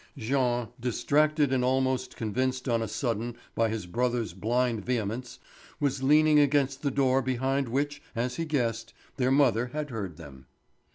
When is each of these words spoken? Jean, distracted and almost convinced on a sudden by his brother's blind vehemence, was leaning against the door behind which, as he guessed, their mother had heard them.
Jean, 0.17 0.69
distracted 0.79 1.53
and 1.53 1.63
almost 1.63 2.15
convinced 2.15 2.67
on 2.67 2.81
a 2.81 2.87
sudden 2.87 3.35
by 3.53 3.69
his 3.69 3.85
brother's 3.85 4.33
blind 4.33 4.83
vehemence, 4.83 5.37
was 5.79 6.01
leaning 6.01 6.39
against 6.39 6.81
the 6.81 6.89
door 6.89 7.21
behind 7.21 7.69
which, 7.69 8.01
as 8.15 8.37
he 8.37 8.45
guessed, 8.45 8.95
their 9.17 9.29
mother 9.29 9.67
had 9.67 9.91
heard 9.91 10.17
them. 10.17 10.47